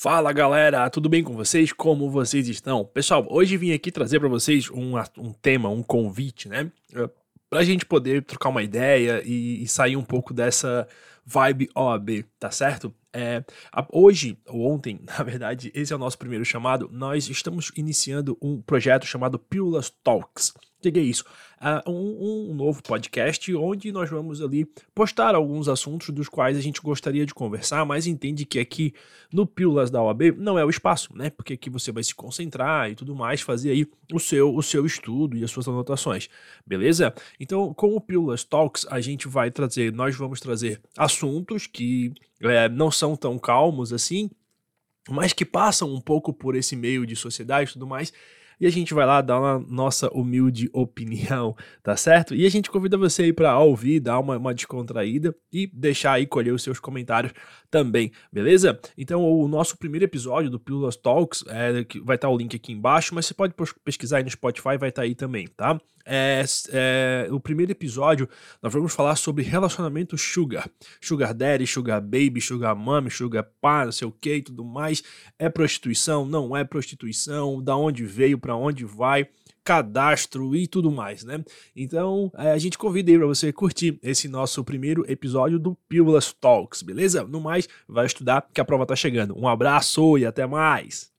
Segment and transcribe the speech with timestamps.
[0.00, 1.72] Fala galera, tudo bem com vocês?
[1.72, 2.84] Como vocês estão?
[2.84, 6.70] Pessoal, hoje vim aqui trazer para vocês um, um tema, um convite, né?
[6.94, 7.10] Eh,
[7.50, 10.86] pra gente poder trocar uma ideia e, e sair um pouco dessa
[11.26, 12.94] vibe OAB, tá certo?
[13.12, 13.42] É,
[13.92, 18.62] hoje, ou ontem, na verdade, esse é o nosso primeiro chamado, nós estamos iniciando um
[18.62, 20.54] projeto chamado Pílulas Talks.
[20.80, 21.24] Que é isso?
[21.60, 24.64] Uh, um, um, novo podcast onde nós vamos ali
[24.94, 28.94] postar alguns assuntos dos quais a gente gostaria de conversar, mas entende que aqui
[29.32, 31.30] no Pílulas da OAB não é o espaço, né?
[31.30, 34.86] Porque aqui você vai se concentrar e tudo mais, fazer aí o seu, o seu
[34.86, 36.28] estudo e as suas anotações,
[36.64, 37.12] beleza?
[37.40, 42.68] Então, com o Pílulas Talks, a gente vai trazer, nós vamos trazer assuntos que é,
[42.68, 44.30] não são tão calmos assim,
[45.08, 48.12] mas que passam um pouco por esse meio de sociedade e tudo mais,
[48.60, 52.34] e a gente vai lá dar uma nossa humilde opinião, tá certo?
[52.34, 56.26] E a gente convida você aí para ouvir, dar uma, uma descontraída e deixar aí
[56.26, 57.32] colher os seus comentários
[57.70, 58.78] também, beleza?
[58.96, 61.72] Então, o nosso primeiro episódio do Pílulas Talks, é,
[62.02, 64.88] vai estar tá o link aqui embaixo, mas você pode pesquisar aí no Spotify, vai
[64.88, 65.78] estar tá aí também, tá?
[66.10, 68.26] É, é, o primeiro episódio,
[68.62, 70.66] nós vamos falar sobre relacionamento sugar.
[71.02, 75.02] Sugar daddy, sugar baby, sugar mommy, sugar pá, não sei o que e tudo mais.
[75.38, 76.24] É prostituição?
[76.24, 77.62] Não é prostituição?
[77.62, 79.28] Da onde veio, para onde vai?
[79.62, 81.44] cadastro e tudo mais, né?
[81.76, 86.32] Então, é, a gente convida aí para você curtir esse nosso primeiro episódio do Pílulas
[86.32, 87.24] Talks, beleza?
[87.24, 89.38] No mais, vai estudar que a prova tá chegando.
[89.38, 91.17] Um abraço e até mais!